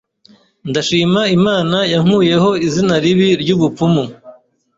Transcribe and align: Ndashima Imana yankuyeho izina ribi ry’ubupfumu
Ndashima 0.69 1.21
Imana 1.37 1.77
yankuyeho 1.93 2.49
izina 2.67 2.93
ribi 3.03 3.29
ry’ubupfumu 3.41 4.03